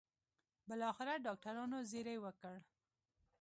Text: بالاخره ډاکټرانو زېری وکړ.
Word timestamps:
بالاخره 0.67 1.13
ډاکټرانو 1.25 1.77
زېری 1.91 2.17
وکړ. 2.21 2.55